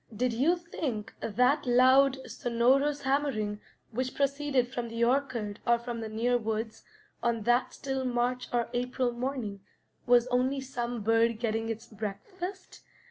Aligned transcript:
Did 0.15 0.33
you 0.33 0.55
think 0.57 1.13
that 1.21 1.67
loud, 1.67 2.17
sonorous 2.27 3.03
hammering 3.03 3.61
which 3.91 4.15
proceeded 4.15 4.67
from 4.73 4.87
the 4.89 5.03
orchard 5.03 5.59
or 5.63 5.77
from 5.77 5.99
the 5.99 6.09
near 6.09 6.39
woods 6.39 6.83
on 7.21 7.43
that 7.43 7.71
still 7.75 8.03
March 8.03 8.47
or 8.51 8.67
April 8.73 9.11
morning 9.11 9.59
was 10.07 10.25
only 10.29 10.59
some 10.59 11.03
bird 11.03 11.37
getting 11.37 11.69
its 11.69 11.85
breakfast? 11.85 12.81